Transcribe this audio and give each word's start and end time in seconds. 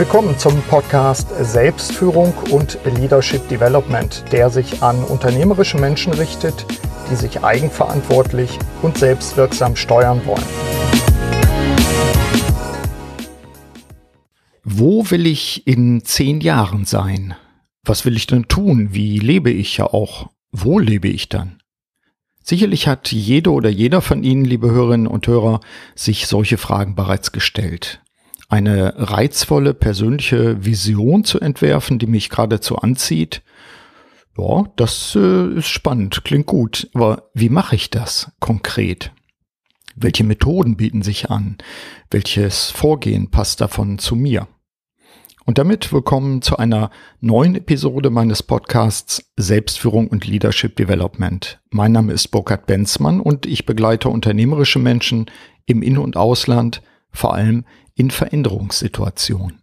Willkommen 0.00 0.38
zum 0.38 0.62
Podcast 0.62 1.28
Selbstführung 1.42 2.32
und 2.50 2.78
Leadership 2.86 3.46
Development, 3.50 4.24
der 4.32 4.48
sich 4.48 4.82
an 4.82 5.04
unternehmerische 5.04 5.76
Menschen 5.76 6.14
richtet, 6.14 6.64
die 7.10 7.16
sich 7.16 7.44
eigenverantwortlich 7.44 8.58
und 8.80 8.96
selbstwirksam 8.96 9.76
steuern 9.76 10.22
wollen. 10.24 10.42
Wo 14.64 15.10
will 15.10 15.26
ich 15.26 15.66
in 15.66 16.02
zehn 16.02 16.40
Jahren 16.40 16.86
sein? 16.86 17.34
Was 17.84 18.06
will 18.06 18.16
ich 18.16 18.26
denn 18.26 18.48
tun? 18.48 18.94
Wie 18.94 19.18
lebe 19.18 19.50
ich 19.50 19.76
ja 19.76 19.84
auch? 19.84 20.30
Wo 20.50 20.78
lebe 20.78 21.08
ich 21.08 21.28
dann? 21.28 21.60
Sicherlich 22.42 22.88
hat 22.88 23.12
jede 23.12 23.52
oder 23.52 23.68
jeder 23.68 24.00
von 24.00 24.24
Ihnen, 24.24 24.46
liebe 24.46 24.70
Hörerinnen 24.70 25.06
und 25.06 25.26
Hörer, 25.26 25.60
sich 25.94 26.26
solche 26.26 26.56
Fragen 26.56 26.94
bereits 26.94 27.32
gestellt 27.32 28.00
eine 28.50 28.94
reizvolle 28.96 29.74
persönliche 29.74 30.64
Vision 30.64 31.24
zu 31.24 31.40
entwerfen, 31.40 31.98
die 31.98 32.06
mich 32.06 32.28
geradezu 32.28 32.76
anzieht. 32.76 33.42
Ja, 34.36 34.64
das 34.76 35.16
äh, 35.16 35.54
ist 35.54 35.68
spannend, 35.68 36.24
klingt 36.24 36.46
gut. 36.46 36.88
Aber 36.92 37.30
wie 37.32 37.48
mache 37.48 37.76
ich 37.76 37.90
das 37.90 38.32
konkret? 38.40 39.12
Welche 39.94 40.24
Methoden 40.24 40.76
bieten 40.76 41.02
sich 41.02 41.30
an? 41.30 41.58
Welches 42.10 42.70
Vorgehen 42.70 43.30
passt 43.30 43.60
davon 43.60 43.98
zu 43.98 44.16
mir? 44.16 44.48
Und 45.46 45.58
damit 45.58 45.92
willkommen 45.92 46.42
zu 46.42 46.56
einer 46.58 46.90
neuen 47.20 47.54
Episode 47.54 48.10
meines 48.10 48.42
Podcasts 48.42 49.32
Selbstführung 49.36 50.08
und 50.08 50.26
Leadership 50.26 50.76
Development. 50.76 51.60
Mein 51.70 51.92
Name 51.92 52.12
ist 52.12 52.28
Burkhard 52.28 52.66
Benzmann 52.66 53.20
und 53.20 53.46
ich 53.46 53.66
begleite 53.66 54.08
unternehmerische 54.08 54.78
Menschen 54.78 55.26
im 55.66 55.82
In- 55.82 55.98
und 55.98 56.16
Ausland, 56.16 56.82
vor 57.10 57.34
allem 57.34 57.64
in 58.00 58.10
Veränderungssituationen. 58.10 59.60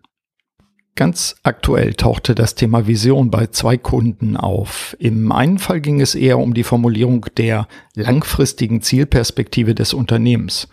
Ganz 0.94 1.38
aktuell 1.42 1.96
tauchte 1.96 2.36
das 2.36 2.54
Thema 2.54 2.86
Vision 2.86 3.32
bei 3.32 3.48
zwei 3.48 3.78
Kunden 3.78 4.38
auf. 4.38 4.96
Im 5.00 5.32
einen 5.32 5.58
Fall 5.58 5.82
ging 5.82 6.02
es 6.02 6.14
eher 6.14 6.38
um 6.38 6.54
die 6.54 6.64
Formulierung 6.64 7.26
der 7.36 7.68
langfristigen 7.96 8.84
Zielperspektive 8.84 9.74
des 9.74 9.96
Unternehmens. 9.96 10.68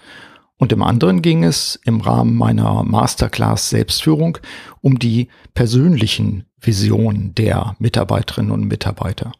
Und 0.58 0.72
im 0.72 0.82
anderen 0.82 1.20
ging 1.20 1.42
es 1.42 1.80
im 1.84 2.00
Rahmen 2.00 2.36
meiner 2.36 2.84
Masterclass 2.84 3.70
Selbstführung 3.70 4.38
um 4.80 4.98
die 4.98 5.28
persönlichen 5.52 6.44
Visionen 6.60 7.34
der 7.34 7.74
Mitarbeiterinnen 7.78 8.52
und 8.52 8.64
Mitarbeiter. 8.64 9.32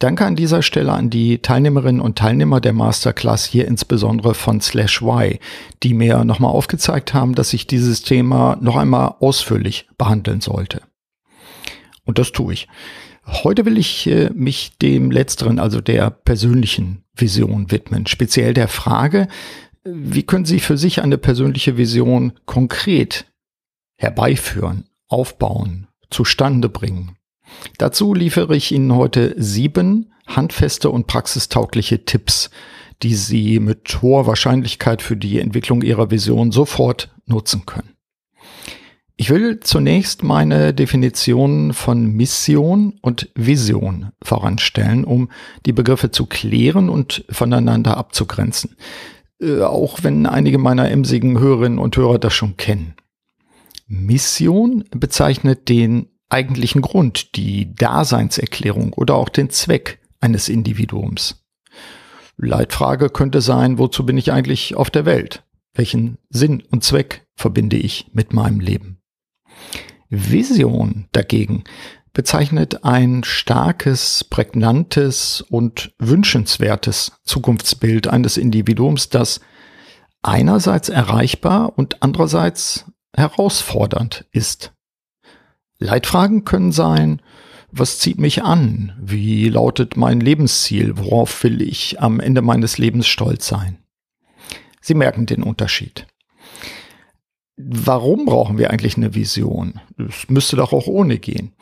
Danke 0.00 0.26
an 0.26 0.36
dieser 0.36 0.62
Stelle 0.62 0.92
an 0.92 1.10
die 1.10 1.38
Teilnehmerinnen 1.38 2.00
und 2.00 2.18
Teilnehmer 2.18 2.60
der 2.60 2.72
Masterclass, 2.72 3.44
hier 3.44 3.66
insbesondere 3.66 4.34
von 4.34 4.60
Slash 4.60 5.00
Y, 5.00 5.38
die 5.82 5.94
mir 5.94 6.24
nochmal 6.24 6.50
aufgezeigt 6.50 7.14
haben, 7.14 7.34
dass 7.34 7.52
ich 7.52 7.66
dieses 7.66 8.02
Thema 8.02 8.58
noch 8.60 8.76
einmal 8.76 9.14
ausführlich 9.20 9.88
behandeln 9.96 10.40
sollte. 10.40 10.82
Und 12.04 12.18
das 12.18 12.32
tue 12.32 12.52
ich. 12.52 12.68
Heute 13.26 13.66
will 13.66 13.76
ich 13.76 14.06
äh, 14.06 14.30
mich 14.34 14.78
dem 14.78 15.10
letzteren, 15.10 15.58
also 15.58 15.82
der 15.82 16.10
persönlichen 16.10 17.04
Vision 17.14 17.70
widmen, 17.70 18.06
speziell 18.06 18.54
der 18.54 18.68
Frage, 18.68 19.28
wie 19.94 20.22
können 20.22 20.44
Sie 20.44 20.60
für 20.60 20.78
sich 20.78 21.02
eine 21.02 21.18
persönliche 21.18 21.76
Vision 21.76 22.32
konkret 22.46 23.26
herbeiführen, 23.96 24.84
aufbauen, 25.08 25.88
zustande 26.10 26.68
bringen? 26.68 27.16
Dazu 27.78 28.14
liefere 28.14 28.56
ich 28.56 28.72
Ihnen 28.72 28.94
heute 28.94 29.34
sieben 29.36 30.12
handfeste 30.26 30.90
und 30.90 31.06
praxistaugliche 31.06 32.04
Tipps, 32.04 32.50
die 33.02 33.14
Sie 33.14 33.60
mit 33.60 34.02
hoher 34.02 34.26
Wahrscheinlichkeit 34.26 35.02
für 35.02 35.16
die 35.16 35.38
Entwicklung 35.38 35.82
Ihrer 35.82 36.10
Vision 36.10 36.52
sofort 36.52 37.14
nutzen 37.26 37.64
können. 37.64 37.94
Ich 39.20 39.30
will 39.30 39.58
zunächst 39.58 40.22
meine 40.22 40.72
Definition 40.72 41.72
von 41.72 42.06
Mission 42.12 42.98
und 43.02 43.30
Vision 43.34 44.12
voranstellen, 44.22 45.04
um 45.04 45.30
die 45.66 45.72
Begriffe 45.72 46.12
zu 46.12 46.26
klären 46.26 46.88
und 46.88 47.24
voneinander 47.28 47.96
abzugrenzen. 47.96 48.76
Äh, 49.40 49.62
auch 49.62 50.02
wenn 50.02 50.26
einige 50.26 50.58
meiner 50.58 50.90
emsigen 50.90 51.38
Hörerinnen 51.38 51.78
und 51.78 51.96
Hörer 51.96 52.18
das 52.18 52.34
schon 52.34 52.56
kennen. 52.56 52.94
Mission 53.86 54.84
bezeichnet 54.90 55.68
den 55.68 56.08
eigentlichen 56.28 56.82
Grund, 56.82 57.36
die 57.36 57.74
Daseinserklärung 57.74 58.92
oder 58.92 59.14
auch 59.14 59.28
den 59.28 59.50
Zweck 59.50 60.00
eines 60.20 60.48
Individuums. 60.48 61.44
Leitfrage 62.36 63.08
könnte 63.08 63.40
sein, 63.40 63.78
wozu 63.78 64.04
bin 64.04 64.18
ich 64.18 64.32
eigentlich 64.32 64.76
auf 64.76 64.90
der 64.90 65.06
Welt? 65.06 65.44
Welchen 65.74 66.18
Sinn 66.28 66.62
und 66.70 66.84
Zweck 66.84 67.26
verbinde 67.34 67.76
ich 67.76 68.10
mit 68.12 68.32
meinem 68.32 68.60
Leben? 68.60 69.00
Vision 70.10 71.08
dagegen 71.12 71.64
bezeichnet 72.18 72.82
ein 72.84 73.22
starkes, 73.22 74.24
prägnantes 74.24 75.40
und 75.40 75.92
wünschenswertes 76.00 77.12
Zukunftsbild 77.22 78.08
eines 78.08 78.38
Individuums, 78.38 79.08
das 79.08 79.40
einerseits 80.20 80.88
erreichbar 80.88 81.78
und 81.78 82.02
andererseits 82.02 82.86
herausfordernd 83.14 84.24
ist. 84.32 84.72
Leitfragen 85.78 86.44
können 86.44 86.72
sein, 86.72 87.22
was 87.70 88.00
zieht 88.00 88.18
mich 88.18 88.42
an? 88.42 88.98
Wie 89.00 89.48
lautet 89.48 89.96
mein 89.96 90.18
Lebensziel? 90.18 90.98
Worauf 90.98 91.44
will 91.44 91.62
ich 91.62 92.00
am 92.00 92.18
Ende 92.18 92.42
meines 92.42 92.78
Lebens 92.78 93.06
stolz 93.06 93.46
sein? 93.46 93.78
Sie 94.80 94.94
merken 94.94 95.26
den 95.26 95.44
Unterschied. 95.44 96.08
Warum 97.56 98.24
brauchen 98.24 98.58
wir 98.58 98.70
eigentlich 98.70 98.96
eine 98.96 99.14
Vision? 99.14 99.80
Es 99.96 100.28
müsste 100.28 100.56
doch 100.56 100.72
auch 100.72 100.88
ohne 100.88 101.20
gehen. 101.20 101.54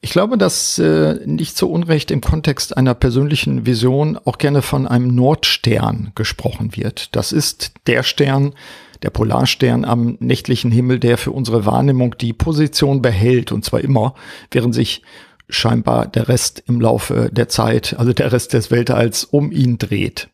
Ich 0.00 0.10
glaube, 0.10 0.38
dass 0.38 0.78
äh, 0.78 1.18
nicht 1.26 1.56
zu 1.56 1.70
Unrecht 1.70 2.10
im 2.10 2.20
Kontext 2.20 2.76
einer 2.76 2.94
persönlichen 2.94 3.66
Vision 3.66 4.18
auch 4.24 4.38
gerne 4.38 4.62
von 4.62 4.86
einem 4.86 5.14
Nordstern 5.14 6.12
gesprochen 6.14 6.76
wird. 6.76 7.16
Das 7.16 7.32
ist 7.32 7.72
der 7.86 8.04
Stern, 8.04 8.54
der 9.02 9.10
Polarstern 9.10 9.84
am 9.84 10.16
nächtlichen 10.20 10.70
Himmel, 10.70 11.00
der 11.00 11.18
für 11.18 11.32
unsere 11.32 11.66
Wahrnehmung 11.66 12.16
die 12.18 12.32
Position 12.32 13.02
behält, 13.02 13.50
und 13.50 13.64
zwar 13.64 13.80
immer, 13.80 14.14
während 14.50 14.74
sich 14.74 15.02
scheinbar 15.48 16.06
der 16.06 16.28
Rest 16.28 16.62
im 16.66 16.80
Laufe 16.80 17.30
der 17.32 17.48
Zeit, 17.48 17.96
also 17.98 18.12
der 18.12 18.32
Rest 18.32 18.52
des 18.52 18.70
Weltalls, 18.70 19.24
um 19.24 19.50
ihn 19.50 19.78
dreht. 19.78 20.28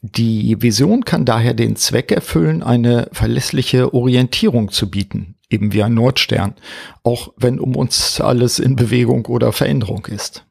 Die 0.00 0.62
Vision 0.62 1.04
kann 1.04 1.24
daher 1.24 1.54
den 1.54 1.74
Zweck 1.74 2.12
erfüllen, 2.12 2.62
eine 2.62 3.08
verlässliche 3.12 3.92
Orientierung 3.92 4.70
zu 4.70 4.88
bieten, 4.90 5.34
eben 5.50 5.72
wie 5.72 5.82
ein 5.82 5.94
Nordstern, 5.94 6.54
auch 7.02 7.32
wenn 7.36 7.58
um 7.58 7.76
uns 7.76 8.20
alles 8.20 8.58
in 8.58 8.76
Bewegung 8.76 9.26
oder 9.26 9.52
Veränderung 9.52 10.06
ist. 10.06 10.44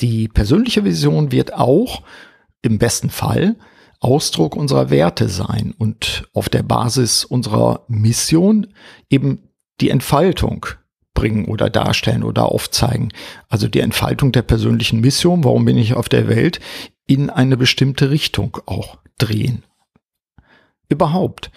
Die 0.00 0.28
persönliche 0.28 0.84
Vision 0.84 1.32
wird 1.32 1.54
auch 1.54 2.02
im 2.62 2.78
besten 2.78 3.10
Fall 3.10 3.56
Ausdruck 4.00 4.54
unserer 4.54 4.90
Werte 4.90 5.28
sein 5.28 5.74
und 5.76 6.28
auf 6.32 6.48
der 6.48 6.62
Basis 6.62 7.24
unserer 7.24 7.84
Mission 7.88 8.68
eben 9.10 9.48
die 9.80 9.90
Entfaltung 9.90 10.66
bringen 11.14 11.46
oder 11.46 11.68
darstellen 11.68 12.22
oder 12.22 12.46
aufzeigen. 12.46 13.08
Also 13.48 13.66
die 13.66 13.80
Entfaltung 13.80 14.30
der 14.30 14.42
persönlichen 14.42 15.00
Mission, 15.00 15.42
warum 15.42 15.64
bin 15.64 15.76
ich 15.76 15.94
auf 15.94 16.08
der 16.08 16.28
Welt, 16.28 16.60
in 17.08 17.28
eine 17.28 17.56
bestimmte 17.56 18.10
Richtung 18.10 18.58
auch 18.66 18.98
drehen. 19.18 19.64
Überhaupt. 20.88 21.50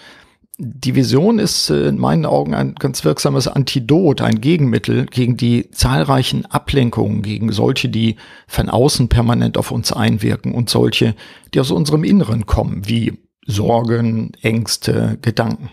Die 0.63 0.93
Vision 0.93 1.39
ist 1.39 1.71
äh, 1.71 1.87
in 1.87 1.97
meinen 1.97 2.27
Augen 2.27 2.53
ein 2.53 2.75
ganz 2.75 3.03
wirksames 3.03 3.47
Antidot, 3.47 4.21
ein 4.21 4.41
Gegenmittel 4.41 5.07
gegen 5.07 5.35
die 5.35 5.71
zahlreichen 5.71 6.45
Ablenkungen, 6.45 7.23
gegen 7.23 7.51
solche, 7.51 7.89
die 7.89 8.17
von 8.45 8.69
außen 8.69 9.09
permanent 9.09 9.57
auf 9.57 9.71
uns 9.71 9.91
einwirken 9.91 10.53
und 10.53 10.69
solche, 10.69 11.15
die 11.55 11.59
aus 11.59 11.71
unserem 11.71 12.03
Inneren 12.03 12.45
kommen, 12.45 12.87
wie 12.87 13.17
Sorgen, 13.47 14.33
Ängste, 14.43 15.17
Gedanken. 15.23 15.71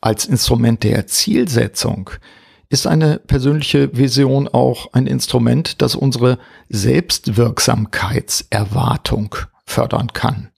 Als 0.00 0.24
Instrument 0.24 0.82
der 0.82 1.06
Zielsetzung 1.06 2.10
ist 2.68 2.88
eine 2.88 3.20
persönliche 3.20 3.96
Vision 3.96 4.48
auch 4.48 4.92
ein 4.92 5.06
Instrument, 5.06 5.82
das 5.82 5.94
unsere 5.94 6.40
Selbstwirksamkeitserwartung 6.68 9.36
fördern 9.66 10.12
kann. 10.12 10.51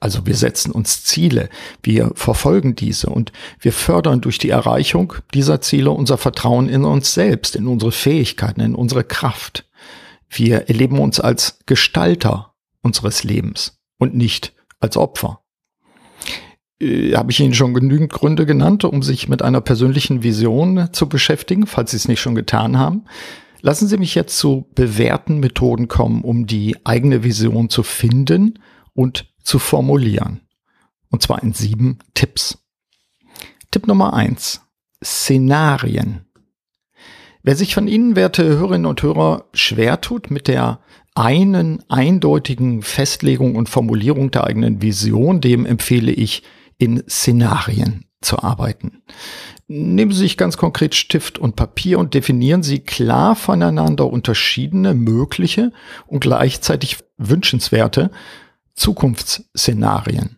Also 0.00 0.26
wir 0.26 0.36
setzen 0.36 0.70
uns 0.70 1.02
Ziele, 1.02 1.48
wir 1.82 2.12
verfolgen 2.14 2.76
diese 2.76 3.10
und 3.10 3.32
wir 3.60 3.72
fördern 3.72 4.20
durch 4.20 4.38
die 4.38 4.50
Erreichung 4.50 5.14
dieser 5.34 5.60
Ziele 5.60 5.90
unser 5.90 6.18
Vertrauen 6.18 6.68
in 6.68 6.84
uns 6.84 7.14
selbst, 7.14 7.56
in 7.56 7.66
unsere 7.66 7.90
Fähigkeiten, 7.90 8.60
in 8.60 8.74
unsere 8.76 9.02
Kraft. 9.02 9.68
Wir 10.30 10.68
erleben 10.68 11.00
uns 11.00 11.18
als 11.18 11.58
Gestalter 11.66 12.54
unseres 12.80 13.24
Lebens 13.24 13.78
und 13.98 14.14
nicht 14.14 14.52
als 14.78 14.96
Opfer 14.96 15.40
äh, 16.80 17.14
habe 17.14 17.32
ich 17.32 17.40
Ihnen 17.40 17.54
schon 17.54 17.74
genügend 17.74 18.12
Gründe 18.12 18.46
genannt, 18.46 18.84
um 18.84 19.02
sich 19.02 19.28
mit 19.28 19.42
einer 19.42 19.60
persönlichen 19.60 20.22
Vision 20.22 20.90
zu 20.92 21.08
beschäftigen, 21.08 21.66
falls 21.66 21.90
Sie 21.90 21.96
es 21.96 22.06
nicht 22.06 22.20
schon 22.20 22.36
getan 22.36 22.78
haben. 22.78 23.04
Lassen 23.60 23.88
Sie 23.88 23.96
mich 23.96 24.14
jetzt 24.14 24.38
zu 24.38 24.68
bewährten 24.74 25.40
Methoden 25.40 25.88
kommen, 25.88 26.22
um 26.22 26.46
die 26.46 26.76
eigene 26.84 27.24
Vision 27.24 27.68
zu 27.68 27.82
finden 27.82 28.60
und 28.94 29.26
zu 29.48 29.58
formulieren. 29.58 30.42
Und 31.10 31.22
zwar 31.22 31.42
in 31.42 31.54
sieben 31.54 31.98
Tipps. 32.12 32.58
Tipp 33.70 33.86
Nummer 33.86 34.12
eins. 34.12 34.60
Szenarien. 35.02 36.26
Wer 37.42 37.56
sich 37.56 37.74
von 37.74 37.88
Ihnen, 37.88 38.14
werte 38.14 38.44
Hörerinnen 38.44 38.84
und 38.84 39.02
Hörer, 39.02 39.46
schwer 39.54 40.02
tut 40.02 40.30
mit 40.30 40.48
der 40.48 40.80
einen 41.14 41.82
eindeutigen 41.88 42.82
Festlegung 42.82 43.56
und 43.56 43.70
Formulierung 43.70 44.30
der 44.30 44.44
eigenen 44.44 44.82
Vision, 44.82 45.40
dem 45.40 45.64
empfehle 45.64 46.12
ich, 46.12 46.42
in 46.76 47.02
Szenarien 47.08 48.04
zu 48.20 48.42
arbeiten. 48.42 49.02
Nehmen 49.66 50.12
Sie 50.12 50.18
sich 50.18 50.36
ganz 50.36 50.58
konkret 50.58 50.94
Stift 50.94 51.38
und 51.38 51.56
Papier 51.56 51.98
und 51.98 52.12
definieren 52.12 52.62
Sie 52.62 52.80
klar 52.80 53.34
voneinander 53.34 54.10
unterschiedene 54.10 54.92
mögliche 54.92 55.72
und 56.06 56.20
gleichzeitig 56.20 56.98
wünschenswerte 57.16 58.10
Zukunftsszenarien. 58.78 60.36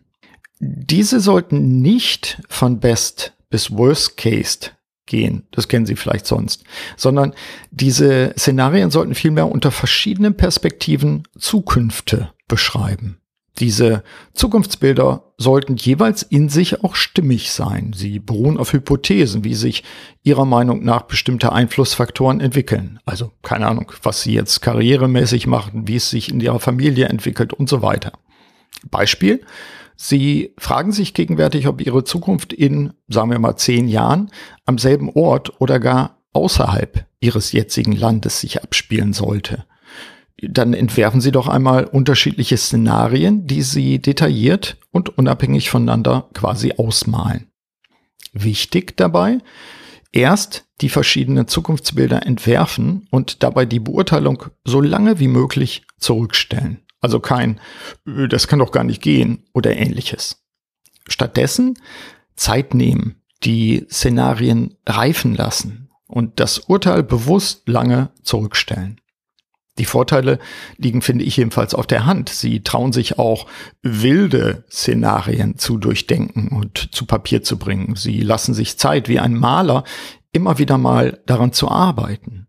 Diese 0.59 1.19
sollten 1.19 1.81
nicht 1.81 2.41
von 2.49 2.79
Best 2.79 3.33
bis 3.49 3.71
Worst 3.71 4.17
Case 4.17 4.71
gehen. 5.05 5.47
Das 5.51 5.67
kennen 5.67 5.85
Sie 5.85 5.95
vielleicht 5.95 6.25
sonst. 6.25 6.63
Sondern 6.97 7.33
diese 7.71 8.33
Szenarien 8.37 8.91
sollten 8.91 9.15
vielmehr 9.15 9.51
unter 9.51 9.71
verschiedenen 9.71 10.37
Perspektiven 10.37 11.27
Zukünfte 11.37 12.31
beschreiben. 12.47 13.17
Diese 13.59 14.03
Zukunftsbilder 14.33 15.33
sollten 15.37 15.75
jeweils 15.75 16.23
in 16.23 16.49
sich 16.49 16.83
auch 16.83 16.95
stimmig 16.95 17.51
sein. 17.51 17.91
Sie 17.93 18.19
beruhen 18.19 18.57
auf 18.57 18.73
Hypothesen, 18.73 19.43
wie 19.43 19.55
sich 19.55 19.83
Ihrer 20.23 20.45
Meinung 20.45 20.83
nach 20.83 21.03
bestimmte 21.03 21.51
Einflussfaktoren 21.51 22.39
entwickeln. 22.39 22.99
Also 23.05 23.31
keine 23.43 23.67
Ahnung, 23.67 23.91
was 24.03 24.21
Sie 24.21 24.33
jetzt 24.33 24.61
karrieremäßig 24.61 25.47
machen, 25.47 25.87
wie 25.87 25.97
es 25.97 26.09
sich 26.09 26.31
in 26.31 26.39
Ihrer 26.39 26.59
Familie 26.59 27.07
entwickelt 27.07 27.53
und 27.53 27.67
so 27.67 27.81
weiter. 27.81 28.13
Beispiel. 28.89 29.41
Sie 29.95 30.53
fragen 30.57 30.91
sich 30.91 31.13
gegenwärtig, 31.13 31.67
ob 31.67 31.81
Ihre 31.81 32.03
Zukunft 32.03 32.53
in, 32.53 32.93
sagen 33.07 33.29
wir 33.29 33.39
mal, 33.39 33.57
zehn 33.57 33.87
Jahren 33.87 34.31
am 34.65 34.77
selben 34.77 35.09
Ort 35.09 35.61
oder 35.61 35.79
gar 35.79 36.21
außerhalb 36.33 37.05
Ihres 37.19 37.51
jetzigen 37.51 37.91
Landes 37.91 38.39
sich 38.39 38.63
abspielen 38.63 39.13
sollte 39.13 39.65
dann 40.41 40.73
entwerfen 40.73 41.21
Sie 41.21 41.31
doch 41.31 41.47
einmal 41.47 41.85
unterschiedliche 41.85 42.57
Szenarien, 42.57 43.45
die 43.45 43.61
Sie 43.61 43.99
detailliert 43.99 44.77
und 44.91 45.17
unabhängig 45.17 45.69
voneinander 45.69 46.29
quasi 46.33 46.73
ausmalen. 46.77 47.47
Wichtig 48.33 48.97
dabei, 48.97 49.39
erst 50.11 50.65
die 50.81 50.89
verschiedenen 50.89 51.47
Zukunftsbilder 51.47 52.25
entwerfen 52.25 53.07
und 53.11 53.43
dabei 53.43 53.65
die 53.65 53.79
Beurteilung 53.79 54.45
so 54.63 54.81
lange 54.81 55.19
wie 55.19 55.27
möglich 55.27 55.83
zurückstellen. 55.99 56.79
Also 57.01 57.19
kein, 57.19 57.59
äh, 58.07 58.27
das 58.27 58.47
kann 58.47 58.59
doch 58.59 58.71
gar 58.71 58.83
nicht 58.83 59.01
gehen 59.01 59.45
oder 59.53 59.75
ähnliches. 59.75 60.43
Stattdessen 61.07 61.77
Zeit 62.35 62.73
nehmen, 62.73 63.21
die 63.43 63.85
Szenarien 63.91 64.77
reifen 64.87 65.35
lassen 65.35 65.89
und 66.07 66.39
das 66.39 66.59
Urteil 66.59 67.03
bewusst 67.03 67.67
lange 67.67 68.11
zurückstellen. 68.23 69.01
Die 69.77 69.85
Vorteile 69.85 70.37
liegen, 70.77 71.01
finde 71.01 71.23
ich, 71.23 71.37
jedenfalls 71.37 71.73
auf 71.73 71.87
der 71.87 72.05
Hand. 72.05 72.29
Sie 72.29 72.61
trauen 72.61 72.91
sich 72.91 73.17
auch 73.17 73.47
wilde 73.81 74.65
Szenarien 74.69 75.57
zu 75.57 75.77
durchdenken 75.77 76.49
und 76.49 76.93
zu 76.93 77.05
Papier 77.05 77.41
zu 77.41 77.57
bringen. 77.57 77.95
Sie 77.95 78.21
lassen 78.21 78.53
sich 78.53 78.77
Zeit, 78.77 79.07
wie 79.07 79.19
ein 79.19 79.33
Maler, 79.33 79.85
immer 80.33 80.57
wieder 80.57 80.77
mal 80.77 81.21
daran 81.25 81.53
zu 81.53 81.69
arbeiten 81.69 82.47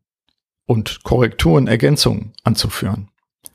und 0.66 1.04
Korrekturen, 1.04 1.68
Ergänzungen 1.68 2.32
anzuführen. 2.42 3.11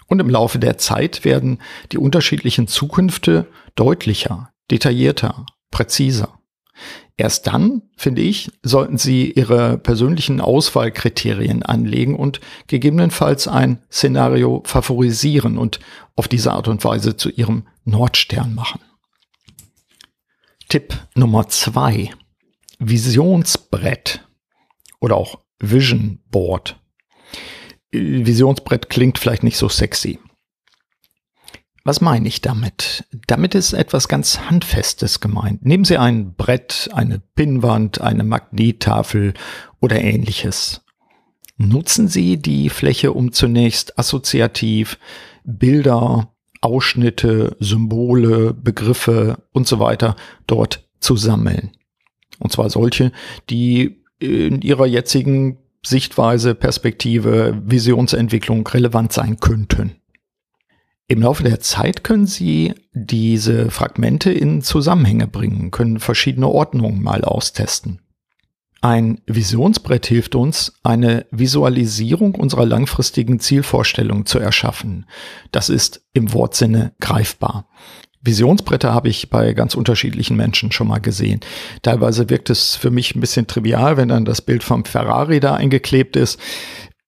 Und 0.08 0.20
im 0.20 0.30
Laufe 0.30 0.60
der 0.60 0.78
Zeit 0.78 1.26
werden 1.26 1.60
die 1.92 1.98
unterschiedlichen 1.98 2.68
Zukünfte 2.68 3.48
deutlicher, 3.76 4.50
detaillierter, 4.72 5.46
präziser. 5.70 6.40
Erst 7.18 7.48
dann, 7.48 7.82
finde 7.98 8.22
ich, 8.22 8.52
sollten 8.62 8.98
Sie 8.98 9.32
Ihre 9.32 9.80
persönlichen 9.80 10.40
Auswahlkriterien 10.40 11.64
anlegen 11.64 12.16
und 12.16 12.40
gegebenenfalls 12.68 13.48
ein 13.48 13.82
Szenario 13.92 14.62
favorisieren 14.66 15.58
und 15.58 15.80
auf 16.16 16.28
diese 16.28 16.54
Art 16.54 16.68
und 16.68 16.84
Weise 16.84 17.18
zu 17.18 17.30
Ihrem 17.30 17.68
Nordstern 17.86 18.54
machen. 18.54 18.82
Tipp 20.70 20.94
Nummer 21.16 21.48
zwei: 21.48 22.12
Visionsbrett 22.78 24.28
oder 25.00 25.16
auch 25.16 25.40
Vision 25.60 26.20
Board. 26.30 26.80
Visionsbrett 27.92 28.90
klingt 28.90 29.18
vielleicht 29.18 29.44
nicht 29.44 29.58
so 29.58 29.70
sexy. 29.70 30.20
Was 31.84 32.02
meine 32.02 32.28
ich 32.28 32.42
damit? 32.42 33.06
Damit 33.28 33.56
ist 33.56 33.72
etwas 33.72 34.10
ganz 34.10 34.42
Handfestes 34.42 35.22
gemeint. 35.22 35.66
Nehmen 35.66 35.86
Sie 35.86 35.98
ein 35.98 36.34
Brett, 36.34 36.90
eine 36.92 37.20
Pinnwand, 37.20 38.02
eine 38.02 38.26
Magnettafel 38.26 39.34
oder 39.80 40.02
ähnliches. 40.02 40.82
Nutzen 41.56 42.10
Sie 42.10 42.36
die 42.38 42.68
Fläche, 42.68 43.14
um 43.14 43.32
zunächst 43.32 43.98
assoziativ 43.98 45.00
Bilder, 45.46 46.34
Ausschnitte, 46.60 47.56
Symbole, 47.62 48.54
Begriffe 48.54 49.44
und 49.54 49.66
so 49.66 49.80
weiter 49.80 50.18
dort 50.46 50.90
zu 51.00 51.16
sammeln. 51.16 51.72
Und 52.38 52.52
zwar 52.52 52.70
solche, 52.70 53.14
die 53.50 54.04
in 54.20 54.62
Ihrer 54.62 54.88
jetzigen 54.88 55.58
Sichtweise, 55.86 56.56
Perspektive, 56.56 57.62
Visionsentwicklung 57.66 58.66
relevant 58.68 59.14
sein 59.14 59.40
könnten. 59.40 59.96
Im 61.08 61.22
Laufe 61.22 61.44
der 61.44 61.62
Zeit 61.62 62.04
können 62.04 62.26
Sie 62.28 62.74
diese 62.94 63.72
Fragmente 63.72 64.32
in 64.32 64.62
Zusammenhänge 64.62 65.28
bringen, 65.28 65.72
können 65.72 66.00
verschiedene 66.00 66.50
Ordnungen 66.50 67.02
mal 67.02 67.24
austesten. 67.24 68.02
Ein 68.82 69.22
Visionsbrett 69.26 70.06
hilft 70.06 70.36
uns, 70.36 70.74
eine 70.84 71.26
Visualisierung 71.32 72.36
unserer 72.36 72.66
langfristigen 72.66 73.40
Zielvorstellung 73.40 74.26
zu 74.26 74.38
erschaffen. 74.40 75.08
Das 75.52 75.70
ist 75.70 76.06
im 76.14 76.34
Wortsinne 76.34 76.94
greifbar. 77.00 77.68
Visionsbretter 78.28 78.94
habe 78.94 79.10
ich 79.10 79.32
bei 79.32 79.54
ganz 79.54 79.74
unterschiedlichen 79.74 80.38
Menschen 80.38 80.72
schon 80.72 80.88
mal 80.88 81.00
gesehen. 81.00 81.40
Teilweise 81.82 82.30
wirkt 82.30 82.52
es 82.52 82.76
für 82.76 82.92
mich 82.92 83.16
ein 83.16 83.22
bisschen 83.22 83.48
trivial, 83.48 83.98
wenn 83.98 84.10
dann 84.10 84.26
das 84.26 84.42
Bild 84.42 84.64
vom 84.64 84.86
Ferrari 84.86 85.40
da 85.40 85.56
eingeklebt 85.56 86.16
ist. 86.16 86.40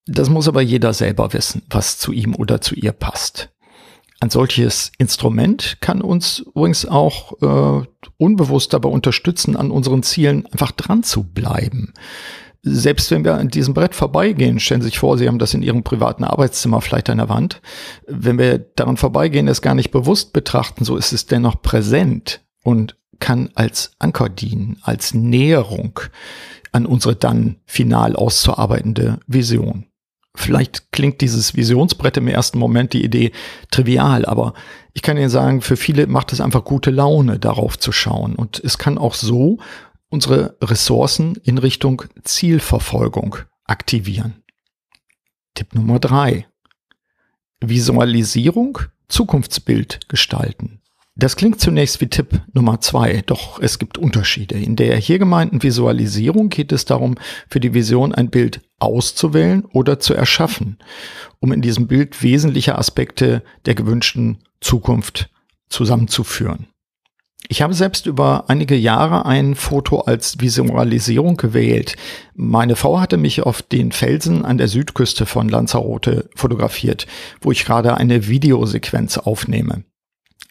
Das 0.07 0.30
muss 0.30 0.48
aber 0.48 0.62
jeder 0.62 0.94
selber 0.94 1.33
wissen, 1.33 1.62
was 1.69 2.00
zu 2.00 2.12
ihm 2.12 2.33
oder 2.33 2.62
zu 2.62 2.74
ihr 2.74 2.94
passt. 2.94 3.50
Ein 4.21 4.31
solches 4.31 4.92
Instrument 4.98 5.77
kann 5.80 6.01
uns 6.01 6.39
übrigens 6.39 6.86
auch 6.86 7.42
äh, 7.42 7.86
unbewusst 8.18 8.74
dabei 8.74 8.89
unterstützen, 8.89 9.56
an 9.56 9.71
unseren 9.71 10.04
Zielen 10.04 10.45
einfach 10.47 10.71
dran 10.71 11.04
zu 11.04 11.23
bleiben. 11.23 11.94
Selbst 12.61 13.09
wenn 13.11 13.23
wir 13.23 13.35
an 13.35 13.47
diesem 13.47 13.73
Brett 13.73 13.95
vorbeigehen, 13.95 14.59
stellen 14.59 14.81
Sie 14.81 14.89
sich 14.89 14.99
vor, 14.99 15.18
Sie 15.18 15.28
haben 15.28 15.39
das 15.39 15.54
in 15.54 15.61
Ihrem 15.61 15.83
privaten 15.83 16.25
Arbeitszimmer 16.25 16.81
vielleicht 16.81 17.09
an 17.09 17.19
der 17.19 17.30
Wand. 17.30 17.61
Wenn 18.06 18.37
wir 18.37 18.59
daran 18.59 18.97
vorbeigehen, 18.97 19.47
es 19.47 19.61
gar 19.61 19.75
nicht 19.75 19.92
bewusst 19.92 20.33
betrachten, 20.33 20.83
so 20.83 20.97
ist 20.97 21.13
es 21.13 21.25
dennoch 21.25 21.61
präsent 21.61 22.42
und 22.63 22.97
kann 23.19 23.49
als 23.56 23.92
Anker 23.99 24.30
dienen, 24.30 24.78
als 24.81 25.13
Näherung 25.13 25.99
an 26.71 26.85
unsere 26.85 27.16
dann 27.16 27.57
final 27.66 28.16
auszuarbeitende 28.16 29.19
Vision. 29.28 29.85
Vielleicht 30.35 30.92
klingt 30.92 31.21
dieses 31.21 31.56
Visionsbrett 31.56 32.18
im 32.18 32.28
ersten 32.28 32.59
Moment 32.59 32.94
die 32.94 33.04
Idee 33.04 33.31
trivial, 33.71 34.25
aber 34.25 34.54
ich 34.94 35.01
kann 35.01 35.18
Ihnen 35.18 35.30
sagen, 35.30 35.61
für 35.61 35.75
viele 35.75 36.07
macht 36.07 36.31
es 36.31 36.39
einfach 36.39 36.63
gute 36.63 36.92
Laune, 36.92 37.39
darauf 37.39 37.80
zu 37.80 37.92
schauen. 37.92 38.35
Und 38.35 38.61
es 38.63 38.78
kann 38.78 38.97
auch 38.97 39.16
so 39.16 39.57
unsere 40.09 40.57
Ressourcen 40.61 41.35
in 41.44 41.57
Richtung 41.57 42.04
Zielverfolgung 42.23 43.37
aktivieren. 43.66 44.44
Tipp 45.54 45.73
Nummer 45.73 45.99
drei: 45.99 46.47
Visualisierung, 47.61 48.80
Zukunftsbild 49.07 50.07
gestalten. 50.09 50.81
Das 51.19 51.35
klingt 51.35 51.59
zunächst 51.59 51.99
wie 51.99 52.07
Tipp 52.07 52.42
Nummer 52.54 52.80
zwei, 52.80 53.23
doch 53.25 53.59
es 53.61 53.78
gibt 53.78 53.97
Unterschiede. 53.97 54.56
In 54.56 54.78
der 54.78 54.95
hier 54.95 55.19
gemeinten 55.19 55.61
Visualisierung 55.61 56.47
geht 56.47 56.71
es 56.71 56.85
darum, 56.85 57.16
für 57.49 57.59
die 57.59 57.73
Vision 57.73 58.16
ein 58.16 58.30
Bild 58.30 58.61
auszuwählen 58.80 59.66
oder 59.66 59.99
zu 59.99 60.13
erschaffen, 60.13 60.78
um 61.39 61.51
in 61.51 61.61
diesem 61.61 61.87
Bild 61.87 62.23
wesentliche 62.23 62.78
Aspekte 62.78 63.44
der 63.66 63.75
gewünschten 63.75 64.37
Zukunft 64.61 65.30
zusammenzuführen. 65.68 66.68
Ich 67.51 67.63
habe 67.63 67.73
selbst 67.73 68.06
über 68.06 68.45
einige 68.47 68.75
Jahre 68.75 69.25
ein 69.25 69.56
Foto 69.56 70.01
als 70.01 70.39
Visualisierung 70.39 71.35
gewählt. 71.35 71.95
Meine 72.35 72.75
Frau 72.75 72.99
hatte 72.99 73.18
mich 73.18 73.41
auf 73.41 73.63
den 73.63 73.91
Felsen 73.91 74.45
an 74.45 74.59
der 74.59 74.68
Südküste 74.68 75.25
von 75.25 75.49
Lanzarote 75.49 76.29
fotografiert, 76.35 77.07
wo 77.41 77.51
ich 77.51 77.65
gerade 77.65 77.97
eine 77.97 78.27
Videosequenz 78.27 79.18
aufnehme. 79.18 79.83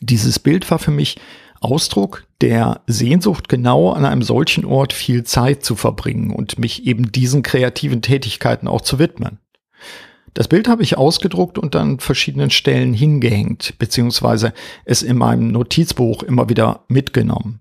Dieses 0.00 0.40
Bild 0.40 0.68
war 0.72 0.80
für 0.80 0.90
mich 0.90 1.20
Ausdruck 1.60 2.26
der 2.40 2.80
Sehnsucht, 2.88 3.48
genau 3.48 3.92
an 3.92 4.04
einem 4.04 4.22
solchen 4.22 4.64
Ort 4.64 4.92
viel 4.92 5.22
Zeit 5.22 5.64
zu 5.64 5.76
verbringen 5.76 6.32
und 6.32 6.58
mich 6.58 6.84
eben 6.84 7.12
diesen 7.12 7.44
kreativen 7.44 8.02
Tätigkeiten 8.02 8.66
auch 8.66 8.80
zu 8.80 8.98
widmen. 8.98 9.38
Das 10.34 10.48
Bild 10.48 10.68
habe 10.68 10.82
ich 10.82 10.96
ausgedruckt 10.96 11.58
und 11.58 11.74
an 11.76 11.98
verschiedenen 11.98 12.50
Stellen 12.50 12.94
hingehängt, 12.94 13.74
beziehungsweise 13.78 14.52
es 14.84 15.02
in 15.02 15.18
meinem 15.18 15.48
Notizbuch 15.48 16.22
immer 16.22 16.48
wieder 16.48 16.84
mitgenommen. 16.88 17.60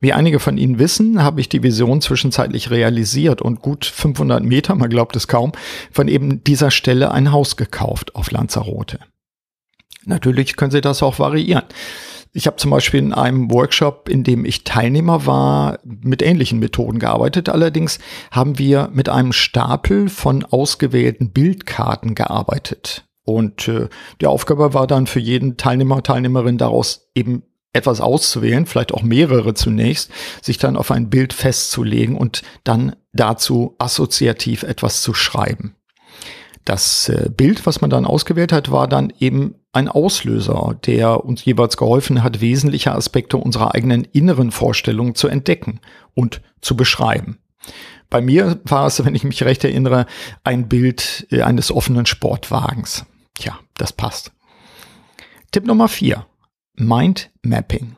Wie 0.00 0.12
einige 0.12 0.38
von 0.38 0.58
Ihnen 0.58 0.78
wissen, 0.78 1.22
habe 1.22 1.40
ich 1.40 1.48
die 1.48 1.62
Vision 1.62 2.02
zwischenzeitlich 2.02 2.70
realisiert 2.70 3.40
und 3.40 3.62
gut 3.62 3.86
500 3.86 4.42
Meter, 4.42 4.74
man 4.74 4.90
glaubt 4.90 5.16
es 5.16 5.28
kaum, 5.28 5.52
von 5.90 6.08
eben 6.08 6.44
dieser 6.44 6.70
Stelle 6.70 7.10
ein 7.10 7.32
Haus 7.32 7.56
gekauft 7.56 8.14
auf 8.14 8.30
Lanzarote. 8.30 8.98
Natürlich 10.04 10.56
können 10.56 10.72
Sie 10.72 10.82
das 10.82 11.02
auch 11.02 11.18
variieren. 11.18 11.64
Ich 12.36 12.48
habe 12.48 12.56
zum 12.56 12.72
Beispiel 12.72 12.98
in 12.98 13.12
einem 13.12 13.48
Workshop, 13.52 14.08
in 14.08 14.24
dem 14.24 14.44
ich 14.44 14.64
Teilnehmer 14.64 15.24
war, 15.24 15.78
mit 15.84 16.20
ähnlichen 16.20 16.58
Methoden 16.58 16.98
gearbeitet. 16.98 17.48
Allerdings 17.48 18.00
haben 18.32 18.58
wir 18.58 18.90
mit 18.92 19.08
einem 19.08 19.32
Stapel 19.32 20.08
von 20.08 20.44
ausgewählten 20.44 21.30
Bildkarten 21.30 22.16
gearbeitet. 22.16 23.04
Und 23.22 23.68
äh, 23.68 23.88
die 24.20 24.26
Aufgabe 24.26 24.74
war 24.74 24.88
dann 24.88 25.06
für 25.06 25.20
jeden 25.20 25.56
Teilnehmer, 25.56 26.02
Teilnehmerin 26.02 26.58
daraus 26.58 27.08
eben 27.14 27.44
etwas 27.72 28.00
auszuwählen, 28.00 28.66
vielleicht 28.66 28.92
auch 28.92 29.02
mehrere 29.02 29.54
zunächst, 29.54 30.10
sich 30.42 30.58
dann 30.58 30.76
auf 30.76 30.90
ein 30.90 31.10
Bild 31.10 31.32
festzulegen 31.32 32.16
und 32.16 32.42
dann 32.64 32.96
dazu 33.12 33.76
assoziativ 33.78 34.64
etwas 34.64 35.02
zu 35.02 35.14
schreiben. 35.14 35.76
Das 36.64 37.08
äh, 37.08 37.28
Bild, 37.28 37.66
was 37.66 37.80
man 37.80 37.90
dann 37.90 38.06
ausgewählt 38.06 38.52
hat, 38.52 38.70
war 38.70 38.88
dann 38.88 39.12
eben 39.18 39.56
ein 39.72 39.88
Auslöser, 39.88 40.78
der 40.86 41.24
uns 41.24 41.44
jeweils 41.44 41.76
geholfen 41.76 42.22
hat, 42.22 42.40
wesentliche 42.40 42.92
Aspekte 42.92 43.36
unserer 43.36 43.74
eigenen 43.74 44.04
inneren 44.04 44.50
Vorstellungen 44.50 45.14
zu 45.14 45.28
entdecken 45.28 45.80
und 46.14 46.40
zu 46.60 46.76
beschreiben. 46.76 47.38
Bei 48.08 48.20
mir 48.20 48.60
war 48.64 48.86
es, 48.86 49.04
wenn 49.04 49.14
ich 49.14 49.24
mich 49.24 49.42
recht 49.42 49.64
erinnere, 49.64 50.06
ein 50.42 50.68
Bild 50.68 51.26
äh, 51.30 51.42
eines 51.42 51.70
offenen 51.70 52.06
Sportwagens. 52.06 53.04
Tja, 53.34 53.58
das 53.76 53.92
passt. 53.92 54.32
Tipp 55.50 55.66
Nummer 55.66 55.88
vier: 55.88 56.26
Mind 56.74 57.30
Mapping. 57.42 57.96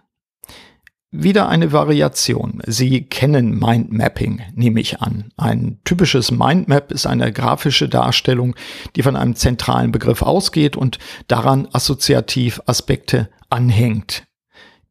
Wieder 1.18 1.48
eine 1.48 1.72
Variation. 1.72 2.60
Sie 2.66 3.04
kennen 3.04 3.58
Mindmapping, 3.58 4.42
nehme 4.54 4.80
ich 4.80 5.00
an. 5.00 5.32
Ein 5.38 5.78
typisches 5.82 6.30
Mindmap 6.30 6.92
ist 6.92 7.06
eine 7.06 7.32
grafische 7.32 7.88
Darstellung, 7.88 8.54
die 8.94 9.02
von 9.02 9.16
einem 9.16 9.34
zentralen 9.34 9.92
Begriff 9.92 10.20
ausgeht 10.20 10.76
und 10.76 10.98
daran 11.26 11.68
assoziativ 11.72 12.60
Aspekte 12.66 13.30
anhängt. 13.48 14.24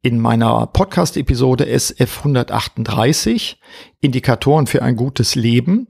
In 0.02 0.18
meiner 0.18 0.66
Podcast-Episode 0.66 1.68
SF 1.68 2.18
138 2.18 3.60
Indikatoren 4.00 4.66
für 4.66 4.82
ein 4.82 4.96
gutes 4.96 5.36
Leben, 5.36 5.86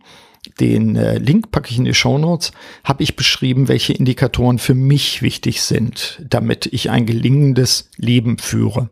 den 0.61 0.97
äh, 0.97 1.17
Link 1.17 1.51
packe 1.51 1.71
ich 1.71 1.79
in 1.79 1.87
die 1.87 1.95
Show 1.95 2.19
Notes, 2.19 2.53
habe 2.85 3.03
ich 3.03 3.17
beschrieben, 3.17 3.69
welche 3.69 3.95
Indikatoren 3.95 4.59
für 4.59 4.75
mich 4.75 5.23
wichtig 5.23 5.63
sind, 5.63 6.23
damit 6.29 6.67
ich 6.67 6.91
ein 6.91 7.07
gelingendes 7.07 7.91
Leben 7.97 8.37
führe. 8.37 8.91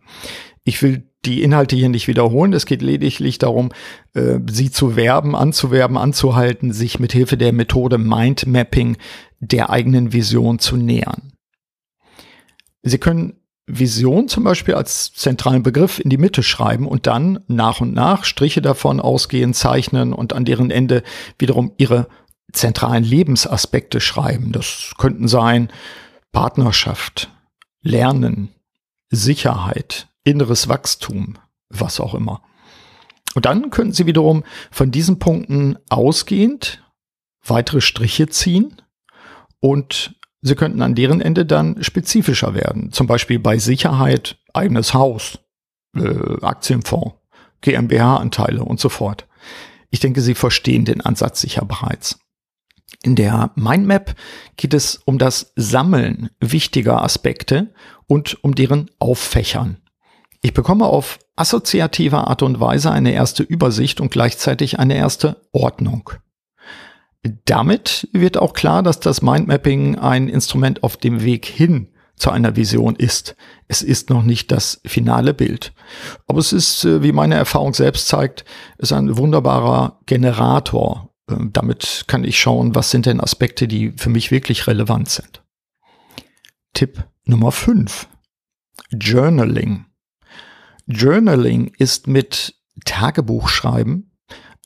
Ich 0.65 0.83
will 0.83 1.11
die 1.27 1.43
Inhalte 1.43 1.77
hier 1.77 1.89
nicht 1.89 2.09
wiederholen. 2.09 2.53
Es 2.53 2.67
geht 2.67 2.83
lediglich 2.83 3.39
darum, 3.39 3.73
äh, 4.15 4.39
sie 4.51 4.71
zu 4.71 4.97
werben, 4.97 5.35
anzuwerben, 5.35 5.97
anzuhalten, 5.97 6.73
sich 6.73 6.99
mit 6.99 7.13
Hilfe 7.13 7.37
der 7.37 7.53
Methode 7.53 7.99
Mindmapping 7.99 8.97
der 9.41 9.71
eigenen 9.71 10.13
Vision 10.13 10.59
zu 10.59 10.77
nähern. 10.77 11.33
Sie 12.83 12.99
können 12.99 13.35
Vision 13.67 14.29
zum 14.29 14.45
Beispiel 14.45 14.75
als 14.75 15.15
zentralen 15.15 15.63
Begriff 15.63 15.99
in 15.99 16.11
die 16.11 16.19
Mitte 16.19 16.43
schreiben 16.43 16.87
und 16.87 17.07
dann 17.07 17.41
nach 17.47 17.81
und 17.81 17.95
nach 17.95 18.25
Striche 18.25 18.61
davon 18.61 19.01
ausgehen, 19.01 19.55
zeichnen 19.55 20.13
und 20.13 20.35
an 20.35 20.45
deren 20.45 20.71
Ende 20.71 21.03
wiederum 21.39 21.73
ihre 21.79 22.09
zentralen 22.53 23.05
Lebensaspekte 23.05 24.01
schreiben. 24.01 24.53
Das 24.53 24.93
könnten 24.99 25.29
sein 25.29 25.71
Partnerschaft, 26.33 27.31
Lernen, 27.81 28.51
Sicherheit, 29.11 30.09
inneres 30.25 30.69
Wachstum, 30.69 31.39
was 31.69 32.01
auch 32.01 32.15
immer. 32.15 32.43
Und 33.35 33.47
dann 33.47 33.71
könnten 33.71 33.93
Sie 33.93 34.07
wiederum 34.07 34.45
von 34.71 34.91
diesen 34.91 35.19
Punkten 35.19 35.77
ausgehend 35.89 36.83
weitere 37.47 37.81
Striche 37.81 38.29
ziehen 38.29 38.81
und 39.61 40.15
Sie 40.41 40.55
könnten 40.57 40.83
an 40.83 40.95
deren 40.95 41.23
Ende 41.23 41.47
dann 41.47 41.83
spezifischer 41.83 42.55
werden. 42.55 42.93
Zum 42.93 43.07
Beispiel 43.07 43.39
bei 43.39 43.59
Sicherheit 43.59 44.39
eigenes 44.53 44.93
Haus, 44.93 45.39
äh, 45.97 46.43
Aktienfonds, 46.43 47.15
GmbH-Anteile 47.63 48.63
und 48.63 48.79
so 48.79 48.91
fort. 48.91 49.27
Ich 49.91 50.01
denke, 50.01 50.21
Sie 50.21 50.35
verstehen 50.35 50.85
den 50.85 51.01
Ansatz 51.01 51.41
sicher 51.41 51.65
bereits. 51.65 52.19
In 53.03 53.17
der 53.17 53.53
Mindmap 53.55 54.15
geht 54.57 54.75
es 54.75 54.97
um 54.97 55.19
das 55.19 55.53
Sammeln 55.57 56.31
wichtiger 56.41 57.03
Aspekte 57.03 57.73
und 58.07 58.43
um 58.45 58.55
deren 58.55 58.91
Auffächern. 58.99 59.79
Ich 60.45 60.53
bekomme 60.53 60.85
auf 60.85 61.21
assoziative 61.37 62.19
Art 62.19 62.43
und 62.43 62.61
Weise 62.61 62.91
eine 62.91 63.13
erste 63.13 63.43
Übersicht 63.43 63.99
und 63.99 64.11
gleichzeitig 64.11 64.79
eine 64.79 64.95
erste 64.95 65.41
Ordnung. 65.53 66.11
Damit 67.47 68.11
wird 68.13 68.37
auch 68.37 68.53
klar, 68.53 68.83
dass 68.83 69.01
das 69.01 69.23
Mindmapping 69.23 69.99
ein 69.99 70.29
Instrument 70.29 70.83
auf 70.83 70.99
dem 70.99 71.25
Weg 71.25 71.47
hin 71.47 71.89
zu 72.17 72.31
einer 72.31 72.57
Vision 72.57 72.95
ist. 72.95 73.37
Es 73.69 73.81
ist 73.81 74.11
noch 74.11 74.23
nicht 74.23 74.53
das 74.53 74.83
finale 74.85 75.33
Bild. 75.33 75.73
Aber 76.27 76.41
es 76.41 76.53
ist, 76.53 76.85
äh, 76.85 77.03
wie 77.03 77.13
meine 77.13 77.37
Erfahrung 77.37 77.73
selbst 77.73 78.09
zeigt, 78.09 78.45
ist 78.77 78.93
ein 78.93 79.17
wunderbarer 79.17 79.99
Generator. 80.05 81.09
Äh, 81.27 81.37
damit 81.55 82.05
kann 82.07 82.23
ich 82.23 82.39
schauen, 82.39 82.75
was 82.75 82.91
sind 82.91 83.07
denn 83.07 83.23
Aspekte, 83.23 83.67
die 83.67 83.93
für 83.93 84.11
mich 84.11 84.31
wirklich 84.31 84.67
relevant 84.67 85.09
sind. 85.09 85.43
Tipp 86.75 87.03
Nummer 87.25 87.51
5. 87.51 88.09
Journaling. 88.93 89.87
Journaling 90.87 91.73
ist 91.79 92.07
mit 92.07 92.55
Tagebuchschreiben 92.85 94.11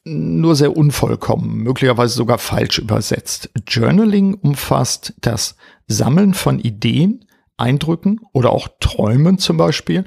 nur 0.04 0.56
sehr 0.56 0.76
unvollkommen, 0.76 1.58
möglicherweise 1.58 2.14
sogar 2.14 2.38
falsch 2.38 2.78
übersetzt. 2.78 3.50
Journaling 3.66 4.34
umfasst 4.34 5.14
das 5.20 5.56
Sammeln 5.86 6.34
von 6.34 6.58
Ideen, 6.58 7.24
Eindrücken 7.56 8.20
oder 8.32 8.50
auch 8.50 8.68
Träumen 8.80 9.38
zum 9.38 9.56
Beispiel, 9.56 10.04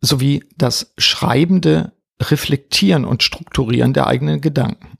sowie 0.00 0.44
das 0.56 0.92
schreibende 0.98 1.92
Reflektieren 2.20 3.04
und 3.04 3.22
Strukturieren 3.22 3.92
der 3.92 4.06
eigenen 4.06 4.40
Gedanken. 4.40 4.98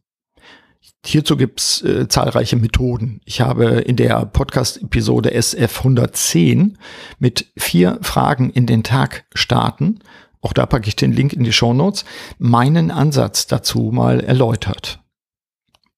Hierzu 1.06 1.36
gibt's 1.36 1.82
äh, 1.82 2.08
zahlreiche 2.08 2.56
Methoden. 2.56 3.20
Ich 3.24 3.40
habe 3.40 3.64
in 3.64 3.96
der 3.96 4.24
Podcast-Episode 4.24 5.32
SF 5.32 5.78
110 5.78 6.78
mit 7.18 7.52
vier 7.58 7.98
Fragen 8.00 8.50
in 8.50 8.66
den 8.66 8.82
Tag 8.82 9.26
starten 9.34 10.00
auch 10.44 10.52
da 10.52 10.66
packe 10.66 10.88
ich 10.88 10.94
den 10.94 11.12
Link 11.12 11.32
in 11.32 11.42
die 11.42 11.54
Show 11.54 11.72
Notes, 11.72 12.04
meinen 12.38 12.90
Ansatz 12.90 13.46
dazu 13.46 13.90
mal 13.92 14.20
erläutert. 14.20 15.00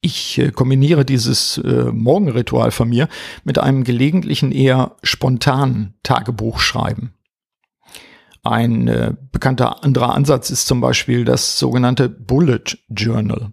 Ich 0.01 0.39
äh, 0.39 0.53
kombiniere 0.53 1.05
dieses 1.05 1.59
äh, 1.59 1.91
Morgenritual 1.91 2.71
von 2.71 2.89
mir 2.89 3.09
mit 3.43 3.59
einem 3.59 3.83
gelegentlichen 3.83 4.53
eher 4.53 4.95
spontanen 5.03 5.95
Tagebuchschreiben. 6.05 7.13
Ein 8.45 8.87
äh, 8.87 9.15
bekannter 9.33 9.83
anderer 9.83 10.15
Ansatz 10.15 10.51
ist 10.51 10.69
zum 10.69 10.81
Beispiel 10.81 11.25
das 11.25 11.59
sogenannte 11.59 12.09
Bullet 12.09 12.79
Journal. 12.89 13.51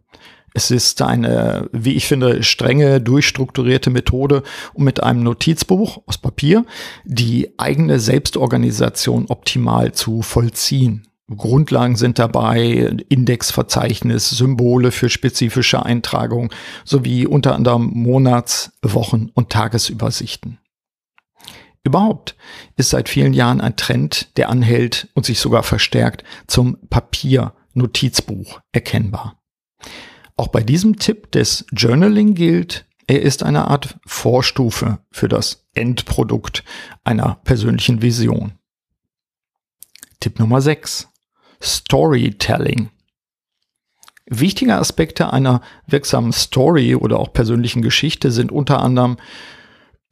Es 0.53 0.69
ist 0.69 1.01
eine, 1.01 1.67
wie 1.71 1.93
ich 1.93 2.05
finde, 2.05 2.43
strenge, 2.43 3.01
durchstrukturierte 3.01 3.89
Methode, 3.89 4.43
um 4.73 4.83
mit 4.83 5.01
einem 5.01 5.23
Notizbuch 5.23 6.03
aus 6.05 6.19
Papier 6.19 6.65
die 7.03 7.57
eigene 7.57 7.99
Selbstorganisation 7.99 9.25
optimal 9.29 9.93
zu 9.93 10.21
vollziehen. 10.21 11.07
Grundlagen 11.35 11.95
sind 11.95 12.19
dabei 12.19 12.95
Indexverzeichnis, 13.09 14.29
Symbole 14.29 14.91
für 14.91 15.09
spezifische 15.09 15.83
Eintragungen 15.83 16.49
sowie 16.83 17.25
unter 17.25 17.55
anderem 17.55 17.89
Monats-, 17.93 18.73
Wochen- 18.83 19.31
und 19.33 19.49
Tagesübersichten. 19.49 20.59
Überhaupt 21.83 22.35
ist 22.77 22.91
seit 22.91 23.09
vielen 23.09 23.33
Jahren 23.33 23.59
ein 23.59 23.75
Trend, 23.75 24.37
der 24.37 24.49
anhält 24.49 25.09
und 25.15 25.25
sich 25.25 25.39
sogar 25.39 25.63
verstärkt, 25.63 26.23
zum 26.47 26.77
Papier-Notizbuch 26.89 28.59
erkennbar. 28.71 29.41
Auch 30.35 30.47
bei 30.47 30.63
diesem 30.63 30.97
Tipp 30.97 31.31
des 31.31 31.65
Journaling 31.71 32.33
gilt, 32.33 32.85
er 33.07 33.21
ist 33.21 33.43
eine 33.43 33.67
Art 33.67 33.97
Vorstufe 34.05 34.99
für 35.11 35.27
das 35.27 35.67
Endprodukt 35.73 36.63
einer 37.03 37.35
persönlichen 37.43 38.01
Vision. 38.01 38.53
Tipp 40.19 40.39
Nummer 40.39 40.61
6. 40.61 41.09
Storytelling. 41.61 42.89
Wichtige 44.25 44.75
Aspekte 44.75 45.33
einer 45.33 45.61
wirksamen 45.85 46.31
Story 46.31 46.95
oder 46.95 47.19
auch 47.19 47.33
persönlichen 47.33 47.81
Geschichte 47.81 48.31
sind 48.31 48.51
unter 48.51 48.81
anderem 48.81 49.17